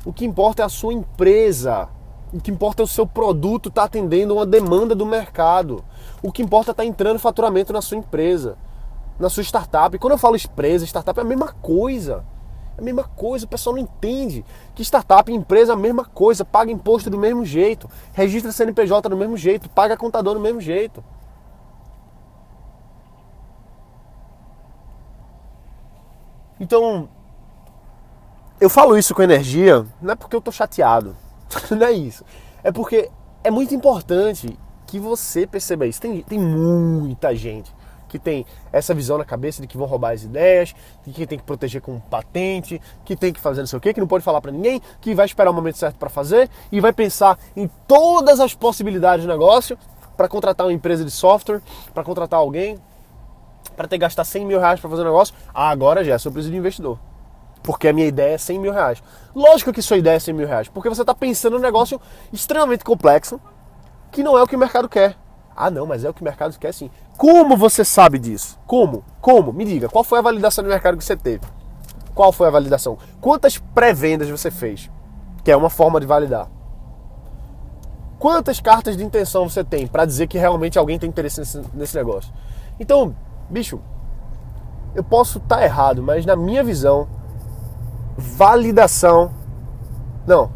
O 0.04 0.12
que 0.12 0.26
importa 0.26 0.62
é 0.62 0.66
a 0.66 0.68
sua 0.68 0.92
empresa. 0.92 1.88
O 2.34 2.38
que 2.38 2.50
importa 2.50 2.82
é 2.82 2.84
o 2.84 2.86
seu 2.86 3.06
produto 3.06 3.70
estar 3.70 3.80
tá 3.80 3.86
atendendo 3.86 4.34
uma 4.34 4.44
demanda 4.44 4.94
do 4.94 5.06
mercado. 5.06 5.82
O 6.22 6.30
que 6.30 6.42
importa 6.42 6.70
é 6.70 6.72
estar 6.72 6.82
tá 6.82 6.86
entrando 6.86 7.18
faturamento 7.18 7.72
na 7.72 7.80
sua 7.80 7.96
empresa, 7.96 8.58
na 9.18 9.30
sua 9.30 9.42
startup. 9.42 9.96
E 9.96 9.98
quando 9.98 10.12
eu 10.12 10.18
falo 10.18 10.36
empresa, 10.36 10.84
startup 10.84 11.18
é 11.18 11.22
a 11.22 11.24
mesma 11.26 11.54
coisa. 11.62 12.22
É 12.76 12.82
a 12.82 12.84
mesma 12.84 13.04
coisa, 13.04 13.46
o 13.46 13.48
pessoal 13.48 13.74
não 13.74 13.82
entende 13.82 14.44
que 14.74 14.82
startup, 14.82 15.32
empresa, 15.32 15.72
a 15.72 15.76
mesma 15.76 16.04
coisa, 16.04 16.44
paga 16.44 16.70
imposto 16.70 17.08
do 17.08 17.16
mesmo 17.16 17.42
jeito, 17.42 17.88
registra 18.12 18.52
CNPJ 18.52 19.08
do 19.08 19.16
mesmo 19.16 19.34
jeito, 19.34 19.66
paga 19.70 19.96
contador 19.96 20.34
do 20.34 20.40
mesmo 20.40 20.60
jeito. 20.60 21.02
Então, 26.58 27.08
eu 28.60 28.70
falo 28.70 28.96
isso 28.96 29.14
com 29.14 29.22
energia, 29.22 29.84
não 30.00 30.12
é 30.12 30.16
porque 30.16 30.34
eu 30.34 30.40
tô 30.40 30.50
chateado, 30.50 31.14
não 31.70 31.86
é 31.86 31.92
isso. 31.92 32.24
É 32.64 32.72
porque 32.72 33.10
é 33.44 33.50
muito 33.50 33.74
importante 33.74 34.58
que 34.86 34.98
você 34.98 35.46
perceba 35.46 35.86
isso. 35.86 36.00
Tem, 36.00 36.22
tem 36.22 36.38
muita 36.38 37.34
gente 37.34 37.74
que 38.08 38.18
tem 38.18 38.46
essa 38.72 38.94
visão 38.94 39.18
na 39.18 39.24
cabeça 39.24 39.60
de 39.60 39.68
que 39.68 39.76
vão 39.76 39.86
roubar 39.86 40.14
as 40.14 40.22
ideias, 40.22 40.74
de 41.04 41.12
que 41.12 41.26
tem 41.26 41.38
que 41.38 41.44
proteger 41.44 41.80
com 41.82 41.98
patente, 42.00 42.80
que 43.04 43.16
tem 43.16 43.32
que 43.32 43.40
fazer 43.40 43.60
não 43.60 43.66
sei 43.66 43.76
o 43.76 43.80
quê, 43.80 43.92
que 43.92 44.00
não 44.00 44.06
pode 44.06 44.24
falar 44.24 44.40
para 44.40 44.52
ninguém, 44.52 44.80
que 45.00 45.14
vai 45.14 45.26
esperar 45.26 45.50
o 45.50 45.54
momento 45.54 45.76
certo 45.76 45.96
para 45.96 46.08
fazer 46.08 46.48
e 46.70 46.80
vai 46.80 46.92
pensar 46.92 47.38
em 47.54 47.68
todas 47.86 48.40
as 48.40 48.54
possibilidades 48.54 49.22
de 49.22 49.28
negócio 49.28 49.76
para 50.16 50.28
contratar 50.28 50.66
uma 50.66 50.72
empresa 50.72 51.04
de 51.04 51.10
software, 51.10 51.60
para 51.92 52.02
contratar 52.02 52.40
alguém, 52.40 52.78
para 53.76 53.86
ter 53.86 53.96
que 53.96 54.00
gastar 54.00 54.24
100 54.24 54.46
mil 54.46 54.58
reais 54.58 54.80
para 54.80 54.88
fazer 54.88 55.02
um 55.02 55.06
negócio. 55.06 55.34
Ah, 55.54 55.68
agora 55.68 56.02
já, 56.02 56.14
eu 56.14 56.32
preciso 56.32 56.50
de 56.50 56.56
investidor. 56.56 56.98
Porque 57.62 57.88
a 57.88 57.92
minha 57.92 58.06
ideia 58.06 58.34
é 58.34 58.38
100 58.38 58.58
mil 58.58 58.72
reais. 58.72 59.02
Lógico 59.34 59.72
que 59.72 59.82
sua 59.82 59.98
ideia 59.98 60.16
é 60.16 60.18
100 60.18 60.34
mil 60.34 60.46
reais, 60.46 60.68
porque 60.68 60.88
você 60.88 61.02
está 61.02 61.14
pensando 61.14 61.54
num 61.54 61.62
negócio 61.62 62.00
extremamente 62.32 62.84
complexo, 62.84 63.40
que 64.10 64.22
não 64.22 64.38
é 64.38 64.42
o 64.42 64.46
que 64.46 64.56
o 64.56 64.58
mercado 64.58 64.88
quer. 64.88 65.16
Ah, 65.54 65.70
não, 65.70 65.86
mas 65.86 66.04
é 66.04 66.10
o 66.10 66.14
que 66.14 66.20
o 66.20 66.24
mercado 66.24 66.56
quer 66.58 66.72
sim. 66.72 66.90
Como 67.16 67.56
você 67.56 67.84
sabe 67.84 68.18
disso? 68.18 68.58
Como? 68.66 69.02
Como? 69.20 69.52
Me 69.52 69.64
diga, 69.64 69.88
qual 69.88 70.04
foi 70.04 70.18
a 70.18 70.22
validação 70.22 70.62
de 70.62 70.68
mercado 70.68 70.98
que 70.98 71.04
você 71.04 71.16
teve? 71.16 71.44
Qual 72.14 72.30
foi 72.30 72.46
a 72.46 72.50
validação? 72.50 72.98
Quantas 73.20 73.58
pré-vendas 73.58 74.28
você 74.28 74.50
fez? 74.50 74.90
Que 75.42 75.50
é 75.50 75.56
uma 75.56 75.70
forma 75.70 75.98
de 76.00 76.06
validar. 76.06 76.48
Quantas 78.18 78.60
cartas 78.60 78.96
de 78.96 79.04
intenção 79.04 79.48
você 79.48 79.62
tem 79.62 79.86
para 79.86 80.04
dizer 80.04 80.26
que 80.26 80.38
realmente 80.38 80.78
alguém 80.78 80.98
tem 80.98 81.08
interesse 81.08 81.40
nesse, 81.40 81.62
nesse 81.74 81.96
negócio? 81.96 82.32
Então, 82.80 83.14
bicho, 83.48 83.80
eu 84.94 85.04
posso 85.04 85.38
estar 85.38 85.56
tá 85.56 85.64
errado, 85.64 86.02
mas 86.02 86.24
na 86.24 86.36
minha 86.36 86.64
visão, 86.64 87.08
validação. 88.16 89.32
Não, 90.26 90.50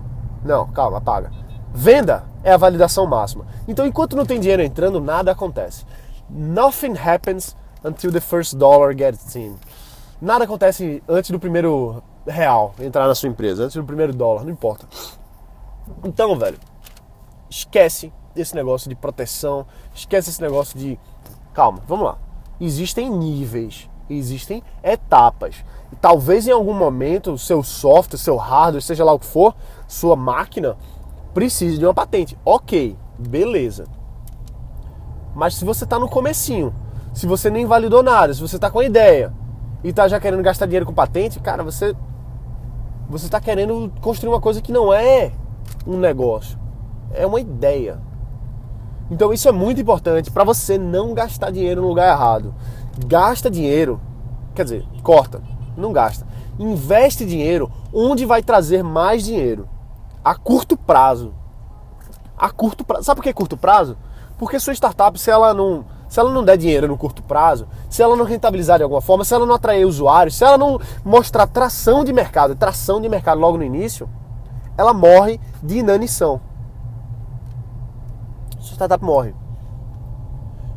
não, 0.45 0.67
calma, 0.69 0.99
apaga. 0.99 1.31
Venda 1.73 2.25
é 2.43 2.53
a 2.53 2.57
validação 2.57 3.07
máxima. 3.07 3.47
Então, 3.69 3.87
enquanto 3.87 4.17
não 4.17 4.27
tem 4.27 4.41
dinheiro 4.41 4.63
entrando, 4.63 5.01
nada 5.01 5.31
acontece. 5.31 5.85
Nothing 6.29 6.97
happens 6.97 7.57
until 7.85 8.11
the 8.11 8.21
first 8.21 8.57
dollar 8.57 8.95
gets 8.97 9.37
in. 9.37 9.57
Nada 10.21 10.45
acontece 10.45 11.03
antes 11.09 11.31
do 11.31 11.39
primeiro 11.39 12.03
real 12.27 12.75
entrar 12.79 13.07
na 13.07 13.15
sua 13.15 13.29
empresa, 13.29 13.65
antes 13.65 13.77
do 13.77 13.85
primeiro 13.85 14.13
dólar, 14.13 14.45
não 14.45 14.51
importa. 14.51 14.87
Então, 16.05 16.37
velho, 16.39 16.59
esquece 17.49 18.13
esse 18.37 18.55
negócio 18.55 18.89
de 18.89 18.95
proteção, 18.95 19.67
esquece 19.95 20.31
esse 20.31 20.41
negócio 20.41 20.79
de. 20.79 20.99
Calma, 21.53 21.83
vamos 21.87 22.07
lá. 22.07 22.19
Existem 22.61 23.11
níveis, 23.11 23.89
existem 24.09 24.63
etapas. 24.83 25.65
E 25.93 25.97
talvez 25.97 26.47
em 26.47 26.53
algum 26.53 26.75
momento 26.75 27.33
o 27.33 27.39
seu 27.39 27.63
software, 27.63 28.19
seu 28.19 28.37
hardware, 28.37 28.83
seja 28.83 29.05
lá 29.05 29.13
o 29.13 29.19
que 29.19 29.27
for, 29.27 29.55
sua 29.89 30.15
máquina, 30.15 30.77
precise 31.33 31.79
de 31.79 31.85
uma 31.85 31.95
patente. 31.95 32.37
Ok, 32.45 32.97
beleza. 33.19 33.87
Mas 35.35 35.55
se 35.55 35.65
você 35.65 35.85
está 35.85 35.99
no 35.99 36.09
comecinho, 36.09 36.75
se 37.15 37.27
você 37.27 37.49
nem 37.51 37.67
validou 37.67 38.03
nada, 38.03 38.35
se 38.35 38.41
você 38.41 38.57
está 38.57 38.71
com 38.71 38.81
a 38.81 38.85
ideia 38.85 39.33
e 39.83 39.89
está 39.89 40.07
já 40.07 40.21
querendo 40.21 40.43
gastar 40.43 40.67
dinheiro 40.67 40.87
com 40.87 40.93
patente, 40.93 41.41
cara, 41.41 41.63
você 41.63 41.95
você 43.09 43.27
está 43.27 43.41
querendo 43.41 43.93
construir 44.01 44.33
uma 44.33 44.41
coisa 44.41 44.63
que 44.63 44.71
não 44.71 44.93
é 44.93 45.33
um 45.85 45.97
negócio, 45.97 46.57
é 47.13 47.27
uma 47.27 47.41
ideia. 47.41 48.01
Então 49.11 49.33
isso 49.33 49.49
é 49.49 49.53
muito 49.53 49.81
importante 49.81 50.31
para 50.31 50.45
você 50.45 50.79
não 50.79 51.13
gastar 51.15 51.51
dinheiro 51.51 51.83
no 51.83 51.89
lugar 51.89 52.13
errado. 52.13 52.55
Gasta 53.07 53.51
dinheiro, 53.51 54.01
quer 54.55 54.65
dizer, 54.65 54.87
corta, 55.03 55.43
não 55.77 55.93
gasta. 55.93 56.27
Investe 56.59 57.25
dinheiro 57.25 57.71
onde 57.93 58.25
vai 58.25 58.43
trazer 58.43 58.85
mais 58.85 59.25
dinheiro 59.25 59.69
a 60.25 60.35
curto 60.35 60.77
prazo. 60.77 61.35
A 62.37 62.51
curto 62.51 62.85
prazo. 62.85 63.05
Sabe 63.05 63.19
por 63.19 63.25
que 63.25 63.33
curto 63.33 63.57
prazo? 63.57 63.97
Porque 64.39 64.61
sua 64.61 64.75
startup, 64.75 65.19
se 65.19 65.31
ela 65.31 65.53
não, 65.53 65.85
se 66.09 66.21
ela 66.21 66.31
não 66.31 66.45
der 66.45 66.57
dinheiro 66.57 66.87
no 66.89 66.97
curto 66.97 67.23
prazo, 67.23 67.67
se 67.89 68.03
ela 68.03 68.17
não 68.17 68.25
rentabilizar 68.25 68.79
de 68.79 68.85
alguma 68.85 69.01
forma, 69.01 69.25
se 69.25 69.35
ela 69.35 69.45
não 69.45 69.55
atrair 69.55 69.85
usuários, 69.85 70.37
se 70.37 70.45
ela 70.45 70.57
não 70.57 70.81
mostrar 71.05 71.47
tração 71.47 72.05
de 72.05 72.13
mercado, 72.13 72.55
tração 72.55 73.01
de 73.01 73.09
mercado 73.09 73.41
logo 73.41 73.59
no 73.59 73.65
início, 73.65 74.09
ela 74.77 74.95
morre 74.95 75.41
de 75.63 75.79
inanição. 75.79 76.41
Startup 78.81 79.05
morre. 79.05 79.35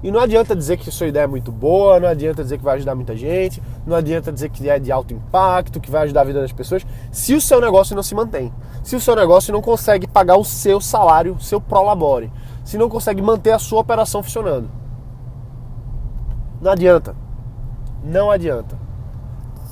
E 0.04 0.12
não 0.12 0.20
adianta 0.20 0.54
dizer 0.54 0.76
que 0.76 0.92
sua 0.92 1.08
ideia 1.08 1.24
é 1.24 1.28
muito 1.28 1.50
boa, 1.50 1.98
não 1.98 2.10
adianta 2.10 2.44
dizer 2.44 2.58
que 2.58 2.64
vai 2.64 2.76
ajudar 2.76 2.94
muita 2.94 3.16
gente, 3.16 3.64
não 3.88 3.96
adianta 3.96 4.30
dizer 4.30 4.50
que 4.50 4.70
é 4.70 4.78
de 4.78 4.92
alto 4.92 5.14
impacto, 5.14 5.80
que 5.80 5.90
vai 5.90 6.04
ajudar 6.04 6.22
a 6.22 6.26
vida 6.26 6.42
das 6.42 6.52
pessoas, 6.52 6.86
se 7.10 7.34
o 7.34 7.40
seu 7.40 7.62
negócio 7.62 7.96
não 7.96 8.04
se 8.04 8.14
mantém. 8.14 8.54
Se 8.84 8.98
o 8.98 9.00
seu 9.00 9.16
negócio 9.16 9.54
não 9.54 9.62
consegue 9.62 10.06
pagar 10.06 10.36
o 10.36 10.44
seu 10.44 10.82
salário, 10.82 11.40
seu 11.40 11.62
prolabore, 11.62 12.30
se 12.66 12.78
não 12.78 12.90
consegue 12.90 13.22
manter 13.22 13.52
a 13.52 13.60
sua 13.60 13.80
operação 13.80 14.22
funcionando. 14.22 14.70
Não 16.62 16.72
adianta. 16.72 17.16
Não 18.04 18.30
adianta. 18.30 18.78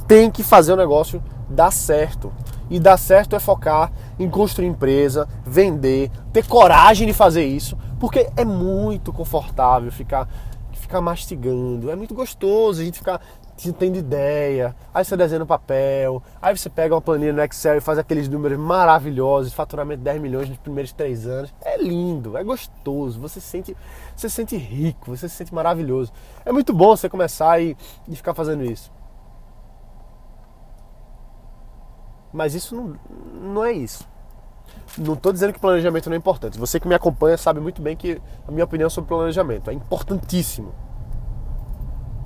Tem 0.07 0.31
que 0.31 0.43
fazer 0.43 0.71
o 0.71 0.77
negócio 0.77 1.21
dar 1.49 1.71
certo. 1.71 2.31
E 2.69 2.79
dar 2.79 2.95
certo 2.95 3.35
é 3.35 3.39
focar 3.39 3.91
em 4.17 4.29
construir 4.29 4.67
empresa, 4.67 5.27
vender, 5.45 6.09
ter 6.31 6.47
coragem 6.47 7.05
de 7.05 7.11
fazer 7.11 7.43
isso, 7.43 7.77
porque 8.01 8.31
é 8.35 8.43
muito 8.43 9.13
confortável 9.13 9.91
ficar, 9.91 10.27
ficar 10.73 10.99
mastigando, 11.01 11.91
é 11.91 11.95
muito 11.95 12.15
gostoso 12.15 12.81
a 12.81 12.83
gente 12.83 12.97
ficar 12.97 13.21
tendo 13.77 13.95
ideia, 13.95 14.75
aí 14.91 15.05
você 15.05 15.15
desenha 15.15 15.37
no 15.37 15.45
papel, 15.45 16.23
aí 16.41 16.57
você 16.57 16.67
pega 16.67 16.95
uma 16.95 17.01
planilha 17.01 17.31
no 17.31 17.43
Excel 17.43 17.77
e 17.77 17.79
faz 17.79 17.99
aqueles 17.99 18.27
números 18.27 18.57
maravilhosos, 18.57 19.53
faturamento 19.53 19.99
de 19.99 20.05
10 20.05 20.19
milhões 20.19 20.49
nos 20.49 20.57
primeiros 20.57 20.91
três 20.91 21.27
anos. 21.27 21.53
É 21.61 21.77
lindo, 21.77 22.35
é 22.35 22.43
gostoso, 22.43 23.19
você 23.19 23.39
se 23.39 23.45
sente, 23.45 23.77
você 24.15 24.27
se 24.27 24.35
sente 24.35 24.57
rico, 24.57 25.15
você 25.15 25.29
se 25.29 25.35
sente 25.35 25.53
maravilhoso. 25.53 26.11
É 26.43 26.51
muito 26.51 26.73
bom 26.73 26.97
você 26.97 27.07
começar 27.07 27.61
e, 27.61 27.77
e 28.07 28.15
ficar 28.15 28.33
fazendo 28.33 28.65
isso. 28.65 28.91
Mas 32.33 32.55
isso 32.55 32.75
não, 32.75 32.95
não 33.53 33.63
é 33.63 33.73
isso. 33.73 34.09
Não 34.97 35.13
estou 35.13 35.31
dizendo 35.31 35.53
que 35.53 35.59
planejamento 35.59 36.09
não 36.09 36.15
é 36.15 36.17
importante. 36.17 36.59
Você 36.59 36.79
que 36.79 36.87
me 36.87 36.95
acompanha 36.95 37.37
sabe 37.37 37.59
muito 37.59 37.81
bem 37.81 37.95
que 37.95 38.21
a 38.47 38.51
minha 38.51 38.65
opinião 38.65 38.89
sobre 38.89 39.07
planejamento 39.07 39.69
é 39.69 39.73
importantíssimo. 39.73 40.73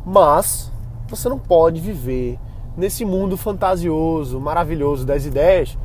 Mas 0.05 0.71
você 1.07 1.29
não 1.29 1.37
pode 1.37 1.79
viver 1.79 2.39
nesse 2.75 3.05
mundo 3.05 3.37
fantasioso, 3.37 4.39
maravilhoso 4.39 5.05
das 5.05 5.25
ideias 5.25 5.77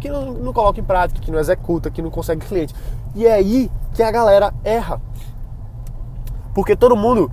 que 0.00 0.08
não, 0.08 0.32
não 0.32 0.52
coloca 0.52 0.80
em 0.80 0.84
prática, 0.84 1.20
que 1.20 1.30
não 1.30 1.38
executa, 1.38 1.90
que 1.90 2.00
não 2.00 2.10
consegue 2.10 2.46
cliente. 2.46 2.74
E 3.14 3.26
é 3.26 3.34
aí 3.34 3.70
que 3.94 4.02
a 4.02 4.10
galera 4.10 4.52
erra. 4.64 5.00
Porque 6.54 6.74
todo 6.74 6.96
mundo 6.96 7.30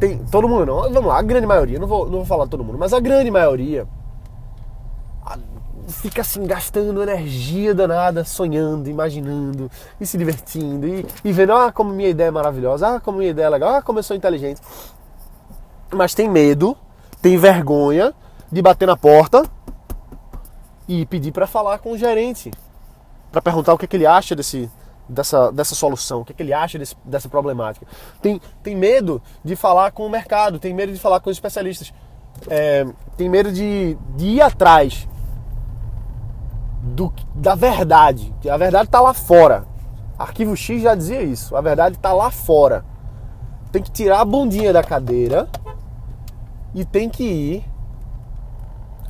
tem. 0.00 0.18
Todo 0.30 0.48
mundo 0.48 0.66
não, 0.66 0.82
vamos 0.92 1.06
lá, 1.06 1.18
a 1.18 1.22
grande 1.22 1.46
maioria, 1.46 1.78
não 1.78 1.86
vou, 1.86 2.06
não 2.06 2.18
vou 2.18 2.24
falar 2.24 2.46
todo 2.46 2.64
mundo, 2.64 2.78
mas 2.78 2.92
a 2.92 3.00
grande 3.00 3.30
maioria 3.30 3.86
fica 5.88 6.20
assim 6.20 6.46
gastando 6.46 7.02
energia 7.02 7.74
danada, 7.74 8.24
sonhando, 8.24 8.88
imaginando 8.88 9.70
e 10.00 10.06
se 10.06 10.18
divertindo 10.18 10.86
e, 10.86 11.06
e 11.24 11.32
vendo, 11.32 11.52
ah, 11.52 11.72
como 11.72 11.92
minha 11.92 12.08
ideia 12.08 12.28
é 12.28 12.30
maravilhosa, 12.30 12.96
ah, 12.96 13.00
como 13.00 13.18
minha 13.18 13.30
ideia 13.30 13.46
é 13.46 13.50
legal, 13.50 13.70
ah, 13.70 13.82
como 13.82 13.98
eu 13.98 14.02
sou 14.02 14.16
inteligente. 14.16 14.60
Mas 15.90 16.14
tem 16.14 16.28
medo, 16.28 16.76
tem 17.22 17.36
vergonha 17.36 18.12
de 18.52 18.60
bater 18.60 18.86
na 18.86 18.96
porta 18.96 19.44
e 20.86 21.06
pedir 21.06 21.32
para 21.32 21.46
falar 21.46 21.78
com 21.78 21.92
o 21.92 21.98
gerente, 21.98 22.50
para 23.32 23.40
perguntar 23.40 23.72
o 23.74 23.78
que, 23.78 23.86
é 23.86 23.88
que 23.88 23.96
ele 23.96 24.06
acha 24.06 24.36
desse, 24.36 24.70
dessa, 25.08 25.50
dessa 25.50 25.74
solução, 25.74 26.20
o 26.20 26.24
que, 26.24 26.32
é 26.32 26.34
que 26.34 26.42
ele 26.42 26.52
acha 26.52 26.78
desse, 26.78 26.94
dessa 27.04 27.28
problemática. 27.28 27.86
Tem, 28.20 28.40
tem 28.62 28.76
medo 28.76 29.22
de 29.42 29.56
falar 29.56 29.90
com 29.92 30.04
o 30.06 30.10
mercado, 30.10 30.58
tem 30.58 30.74
medo 30.74 30.92
de 30.92 30.98
falar 30.98 31.20
com 31.20 31.30
os 31.30 31.36
especialistas, 31.36 31.92
é, 32.48 32.86
tem 33.16 33.28
medo 33.28 33.50
de, 33.50 33.96
de 34.16 34.26
ir 34.26 34.40
atrás 34.42 35.08
do, 36.98 37.12
da 37.32 37.54
verdade. 37.54 38.34
A 38.50 38.56
verdade 38.56 38.86
está 38.86 39.00
lá 39.00 39.14
fora. 39.14 39.64
Arquivo 40.18 40.56
X 40.56 40.82
já 40.82 40.96
dizia 40.96 41.22
isso. 41.22 41.54
A 41.54 41.60
verdade 41.60 41.94
está 41.94 42.12
lá 42.12 42.28
fora. 42.28 42.84
Tem 43.70 43.80
que 43.80 43.90
tirar 43.90 44.20
a 44.20 44.24
bundinha 44.24 44.72
da 44.72 44.82
cadeira 44.82 45.48
e 46.74 46.84
tem 46.84 47.08
que 47.08 47.22
ir 47.22 47.64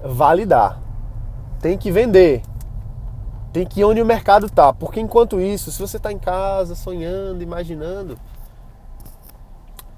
validar. 0.05 0.79
Tem 1.63 1.79
que 1.79 1.91
vender. 1.91 2.43
Tem 3.55 3.65
que 3.65 3.81
ir 3.81 3.85
onde 3.85 4.03
o 4.03 4.07
mercado 4.07 4.47
está. 4.47 4.71
Porque 4.71 5.01
enquanto 5.01 5.41
isso, 5.41 5.73
se 5.73 5.81
você 5.81 5.97
está 5.97 6.13
em 6.13 6.19
casa 6.19 6.75
sonhando, 6.75 7.43
imaginando, 7.43 8.19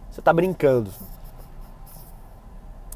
você 0.09 0.21
está 0.21 0.33
brincando. 0.33 0.91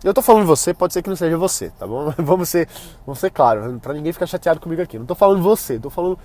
Eu 0.05 0.13
tô 0.13 0.21
falando 0.21 0.45
você, 0.45 0.75
pode 0.75 0.93
ser 0.93 1.01
que 1.01 1.09
não 1.09 1.17
seja 1.17 1.39
você, 1.39 1.71
tá 1.71 1.87
bom? 1.87 2.13
Vamos 2.23 2.51
ser, 2.51 2.69
vamos 3.07 3.19
ser 3.19 3.31
claro, 3.31 3.81
para 3.81 3.95
ninguém 3.95 4.13
ficar 4.13 4.27
chateado 4.27 4.61
comigo 4.61 4.83
aqui. 4.83 4.99
Não 4.99 5.07
tô 5.07 5.15
falando 5.15 5.43
você, 5.43 5.79
tô 5.79 5.89
falando 5.89 6.19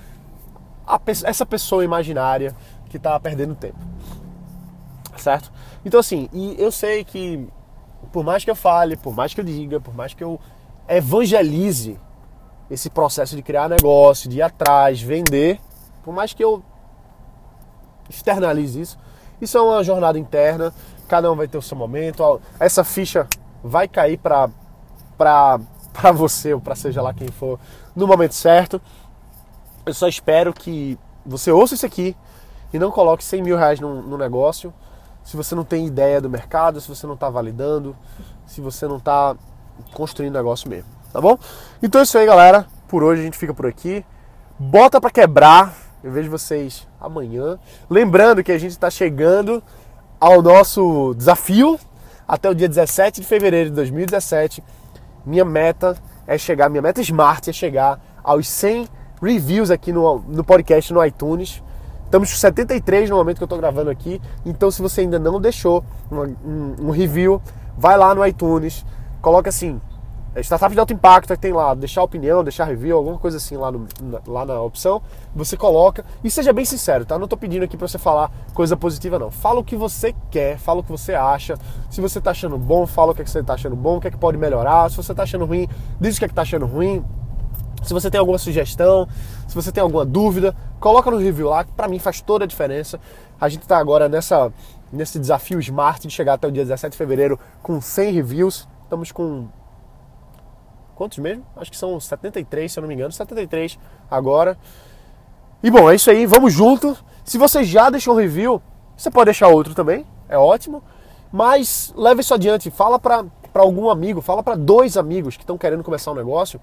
essa 1.24 1.46
pessoa 1.46 1.86
imaginária 1.86 2.54
que 2.90 3.00
tá 3.00 3.18
perdendo 3.18 3.56
tempo. 3.56 3.80
Certo? 5.16 5.50
Então 5.86 5.98
assim, 5.98 6.28
e 6.34 6.62
eu 6.62 6.74
sei 6.74 7.06
que 7.06 7.48
por 8.12 8.24
mais 8.24 8.44
que 8.44 8.52
eu 8.52 8.56
fale, 8.56 8.98
por 8.98 9.16
mais 9.16 9.34
que 9.34 9.40
eu 9.40 9.46
diga, 9.46 9.80
por 9.80 9.96
mais 9.96 10.14
que 10.14 10.24
eu 10.24 10.38
evangelize 10.88 11.98
esse 12.70 12.90
processo 12.90 13.34
de 13.34 13.42
criar 13.42 13.70
negócio, 13.70 14.30
de 14.30 14.40
ir 14.40 14.42
atrás, 14.42 15.02
vender, 15.02 15.60
por 16.04 16.14
mais 16.14 16.34
que 16.34 16.44
eu 16.44 16.62
externalize 18.10 18.82
isso, 18.82 18.98
isso 19.40 19.58
é 19.58 19.62
uma 19.62 19.84
jornada 19.86 20.20
interna, 20.20 20.74
cada 21.08 21.32
um 21.32 21.36
vai 21.36 21.48
ter 21.48 21.58
o 21.58 21.62
seu 21.62 21.78
momento, 21.78 22.42
essa 22.60 22.84
ficha 22.84 23.26
vai 23.64 23.88
cair 23.88 24.18
para 24.18 24.50
para 25.18 25.60
você 26.14 26.54
ou 26.54 26.62
para 26.62 26.76
seja 26.76 27.02
lá 27.02 27.14
quem 27.14 27.28
for 27.28 27.60
no 27.96 28.08
momento 28.08 28.34
certo. 28.34 28.82
Eu 29.86 29.94
só 29.94 30.08
espero 30.08 30.54
que 30.54 30.98
você 31.26 31.52
ouça 31.52 31.74
isso 31.74 31.86
aqui 31.86 32.16
e 32.72 32.80
não 32.80 32.92
coloque 32.92 33.24
100 33.24 33.42
mil 33.42 33.58
reais 33.58 33.80
no, 33.80 34.02
no 34.02 34.18
negócio 34.18 34.74
se 35.30 35.38
você 35.38 35.54
não 35.54 35.64
tem 35.64 35.86
ideia 35.86 36.20
do 36.20 36.28
mercado, 36.28 36.82
se 36.82 36.88
você 36.88 37.06
não 37.06 37.14
está 37.14 37.30
validando, 37.30 37.96
se 38.48 38.62
você 38.62 38.88
não 38.88 38.98
está 38.98 39.36
construindo 39.94 40.34
negócio 40.34 40.68
mesmo, 40.68 40.90
tá 41.14 41.22
bom? 41.22 41.38
Então 41.84 42.02
é 42.02 42.04
isso 42.04 42.18
aí, 42.18 42.26
galera. 42.26 42.66
Por 42.88 43.04
hoje 43.04 43.22
a 43.22 43.26
gente 43.26 43.38
fica 43.38 43.54
por 43.54 43.68
aqui. 43.68 44.04
Bota 44.58 45.00
para 45.00 45.12
quebrar. 45.12 45.76
Eu 46.04 46.12
vejo 46.12 46.32
vocês 46.32 46.88
amanhã. 47.00 47.60
Lembrando 47.88 48.44
que 48.44 48.52
a 48.52 48.58
gente 48.58 48.72
está 48.72 48.90
chegando 48.90 49.62
ao 50.20 50.42
nosso 50.42 51.14
desafio 51.16 51.80
até 52.30 52.48
o 52.48 52.54
dia 52.54 52.70
17 52.70 53.22
de 53.22 53.28
fevereiro 53.28 53.72
de 53.72 53.76
2017. 53.76 54.64
Minha 55.26 55.44
meta 55.44 55.98
é 56.28 56.38
chegar, 56.38 56.70
minha 56.70 56.82
meta 56.82 57.02
smart 57.02 57.50
é 57.50 57.52
chegar 57.52 58.00
aos 58.24 58.48
100 58.48 58.88
reviews 59.20 59.72
aqui 59.72 59.92
no, 59.92 60.20
no 60.20 60.44
podcast 60.44 60.94
no 60.94 61.04
iTunes. 61.04 61.64
Estamos 62.06 62.30
com 62.30 62.38
73 62.38 63.10
no 63.10 63.16
momento 63.16 63.38
que 63.38 63.44
eu 63.44 63.48
estou 63.48 63.58
gravando 63.58 63.90
aqui. 63.90 64.22
Então, 64.46 64.70
se 64.70 64.80
você 64.80 65.02
ainda 65.02 65.18
não 65.18 65.42
deixou 65.42 65.84
um, 66.12 66.22
um, 66.22 66.76
um 66.88 66.90
review, 66.92 67.42
vai 67.76 67.98
lá 67.98 68.14
no 68.14 68.24
iTunes, 68.26 68.86
coloca 69.24 69.50
assim, 69.50 69.82
startup 70.38 70.72
de 70.74 70.80
alto 70.80 70.94
impacto, 70.94 71.36
tem 71.38 71.52
lá, 71.52 71.74
deixar 71.74 72.04
opinião, 72.04 72.44
deixar 72.44 72.66
review, 72.66 72.96
alguma 72.96 73.18
coisa 73.18 73.38
assim 73.38 73.58
lá, 73.58 73.72
no, 73.72 73.88
na, 74.02 74.22
lá 74.28 74.46
na 74.46 74.62
opção, 74.62 75.02
você 75.36 75.58
coloca 75.58 76.06
e 76.24 76.30
seja 76.30 76.54
bem 76.54 76.66
sincero, 76.66 77.04
tá? 77.04 77.18
Não 77.18 77.28
tô 77.28 77.36
pedindo 77.36 77.64
aqui 77.64 77.76
para 77.76 77.88
você 77.88 77.98
falar 77.98 78.32
coisa 78.54 78.78
positiva 78.78 79.18
não. 79.18 79.32
Fala 79.32 79.60
o 79.60 79.64
que 79.64 79.76
você 79.76 80.14
quer, 80.30 80.60
fala 80.60 80.82
o 80.82 80.84
que 80.84 80.92
você 80.92 81.16
acha. 81.16 81.58
Se 81.90 82.00
você 82.00 82.22
tá 82.22 82.32
achando 82.32 82.58
bom, 82.58 82.86
fala 82.86 83.12
o 83.12 83.16
que, 83.16 83.22
é 83.22 83.26
que 83.26 83.32
você 83.32 83.42
tá 83.42 83.54
achando 83.56 83.76
bom, 83.76 83.98
o 83.98 84.02
que 84.02 84.08
é 84.08 84.12
que 84.12 84.18
pode 84.18 84.38
melhorar. 84.38 84.90
Se 84.92 84.98
você 84.98 85.14
tá 85.16 85.24
achando 85.24 85.46
ruim, 85.46 85.68
diz 86.00 86.16
o 86.16 86.20
que 86.20 86.26
é 86.26 86.28
que 86.28 86.34
tá 86.34 86.44
achando 86.44 86.66
ruim. 86.66 87.04
Se 87.84 87.94
você 87.94 88.12
tem 88.12 88.20
alguma 88.20 88.38
sugestão, 88.38 89.08
se 89.48 89.56
você 89.56 89.72
tem 89.72 89.82
alguma 89.82 90.06
dúvida, 90.06 90.56
coloca 90.80 91.10
no 91.10 91.18
review 91.18 91.50
lá, 91.50 91.64
que 91.64 91.72
para 91.72 91.88
mim 91.88 91.98
faz 91.98 92.22
toda 92.22 92.44
a 92.44 92.48
diferença. 92.48 93.00
A 93.40 93.50
gente 93.50 93.66
tá 93.66 93.78
agora 93.78 94.08
nessa 94.08 94.52
nesse 94.92 95.20
desafio 95.20 95.60
Smart 95.60 96.08
de 96.08 96.14
chegar 96.14 96.34
até 96.34 96.48
o 96.48 96.52
dia 96.52 96.64
17 96.64 96.92
de 96.92 96.98
fevereiro 96.98 97.40
com 97.62 97.80
100 97.80 98.12
reviews. 98.12 98.68
Estamos 98.84 99.12
com 99.12 99.48
Quantos 101.00 101.18
mesmo? 101.20 101.46
Acho 101.56 101.72
que 101.72 101.78
são 101.78 101.98
73, 101.98 102.70
se 102.70 102.78
eu 102.78 102.82
não 102.82 102.90
me 102.90 102.94
engano, 102.94 103.10
73 103.10 103.80
agora. 104.12 104.58
E 105.64 105.72
bom, 105.72 105.90
é 105.90 105.96
isso 105.96 106.12
aí, 106.12 106.26
vamos 106.26 106.52
junto. 106.52 106.94
Se 107.24 107.38
você 107.38 107.64
já 107.64 107.90
deixou 107.90 108.16
um 108.16 108.18
review, 108.18 108.62
você 108.98 109.10
pode 109.10 109.28
deixar 109.28 109.48
outro 109.48 109.74
também, 109.74 110.06
é 110.28 110.38
ótimo. 110.38 110.84
Mas 111.32 111.94
leve 111.96 112.20
isso 112.20 112.34
adiante, 112.34 112.70
fala 112.70 113.00
para 113.00 113.24
algum 113.54 113.90
amigo, 113.90 114.20
fala 114.20 114.44
para 114.44 114.56
dois 114.56 114.98
amigos 114.98 115.38
que 115.38 115.44
estão 115.44 115.58
querendo 115.58 115.86
começar 115.86 116.12
um 116.12 116.16
negócio 116.16 116.60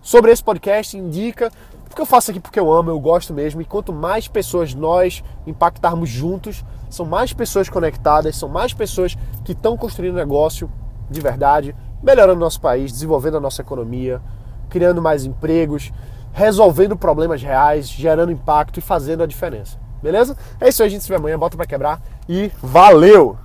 sobre 0.00 0.32
esse 0.32 0.42
podcast, 0.42 0.96
indica, 0.96 1.52
porque 1.84 2.00
eu 2.00 2.06
faço 2.06 2.30
aqui 2.30 2.40
porque 2.40 2.58
eu 2.58 2.72
amo, 2.72 2.88
eu 2.88 2.98
gosto 2.98 3.34
mesmo, 3.34 3.60
e 3.60 3.66
quanto 3.66 3.92
mais 3.92 4.26
pessoas 4.26 4.72
nós 4.72 5.22
impactarmos 5.46 6.08
juntos, 6.08 6.64
são 6.88 7.04
mais 7.04 7.34
pessoas 7.34 7.68
conectadas, 7.68 8.36
são 8.36 8.48
mais 8.48 8.72
pessoas 8.72 9.18
que 9.44 9.52
estão 9.52 9.76
construindo 9.76 10.14
negócio 10.14 10.72
de 11.10 11.20
verdade, 11.20 11.76
melhorando 12.06 12.38
nosso 12.38 12.60
país, 12.60 12.92
desenvolvendo 12.92 13.36
a 13.36 13.40
nossa 13.40 13.62
economia, 13.62 14.22
criando 14.70 15.02
mais 15.02 15.24
empregos, 15.24 15.92
resolvendo 16.32 16.96
problemas 16.96 17.42
reais, 17.42 17.88
gerando 17.88 18.30
impacto 18.30 18.78
e 18.78 18.80
fazendo 18.80 19.24
a 19.24 19.26
diferença. 19.26 19.76
Beleza? 20.00 20.36
É 20.60 20.68
isso 20.68 20.82
aí, 20.82 20.86
a 20.86 20.90
gente 20.90 21.02
se 21.02 21.08
vê 21.08 21.16
amanhã, 21.16 21.36
bota 21.36 21.56
para 21.56 21.66
quebrar 21.66 22.00
e 22.28 22.52
valeu! 22.62 23.36